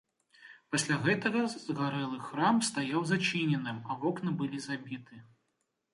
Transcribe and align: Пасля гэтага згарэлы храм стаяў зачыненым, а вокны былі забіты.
Пасля 0.75 0.95
гэтага 1.03 1.43
згарэлы 1.55 2.17
храм 2.29 2.55
стаяў 2.69 3.01
зачыненым, 3.13 3.77
а 3.89 4.03
вокны 4.07 4.31
былі 4.41 4.57
забіты. 4.69 5.15